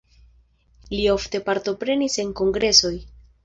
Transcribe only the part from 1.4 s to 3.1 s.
partoprenis en kongresoj.